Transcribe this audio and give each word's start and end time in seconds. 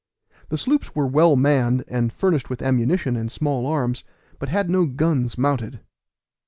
The 0.49 0.57
sloops 0.57 0.95
were 0.95 1.05
well 1.05 1.35
manned, 1.35 1.83
and 1.87 2.11
furnished 2.11 2.49
with 2.49 2.63
ammunition 2.63 3.15
and 3.15 3.31
small 3.31 3.67
arms, 3.67 4.03
but 4.39 4.49
had 4.49 4.67
no 4.67 4.87
guns 4.87 5.37
mounted. 5.37 5.81